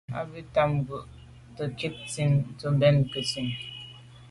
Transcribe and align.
A 0.17 0.19
be 0.29 0.39
tam 0.53 0.69
ngu’ 0.77 0.97
à 1.03 1.09
to’ 1.55 1.63
nke 1.71 1.87
ntsin 1.93 2.31
tù 2.57 2.67
mbèn 2.75 2.95
nke 3.01 3.19
nzine. 3.25 3.55